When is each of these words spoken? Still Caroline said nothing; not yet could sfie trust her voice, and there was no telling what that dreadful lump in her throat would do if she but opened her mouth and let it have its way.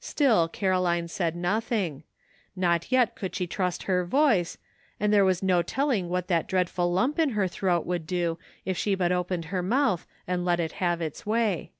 Still 0.00 0.46
Caroline 0.46 1.08
said 1.08 1.34
nothing; 1.34 2.02
not 2.54 2.92
yet 2.92 3.16
could 3.16 3.32
sfie 3.32 3.48
trust 3.48 3.84
her 3.84 4.04
voice, 4.04 4.58
and 5.00 5.10
there 5.10 5.24
was 5.24 5.42
no 5.42 5.62
telling 5.62 6.10
what 6.10 6.28
that 6.28 6.46
dreadful 6.46 6.92
lump 6.92 7.18
in 7.18 7.30
her 7.30 7.48
throat 7.48 7.86
would 7.86 8.06
do 8.06 8.38
if 8.66 8.76
she 8.76 8.94
but 8.94 9.10
opened 9.10 9.46
her 9.46 9.62
mouth 9.62 10.06
and 10.26 10.44
let 10.44 10.60
it 10.60 10.72
have 10.84 11.00
its 11.00 11.24
way. 11.24 11.72